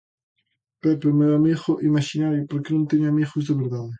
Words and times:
Pepe, 0.81 1.05
o 1.11 1.17
meu 1.19 1.31
amigo 1.39 1.69
imaxinario 1.89 2.43
porque 2.49 2.71
non 2.75 2.87
teño 2.89 3.07
amigos 3.09 3.43
de 3.47 3.53
verdade. 3.61 3.89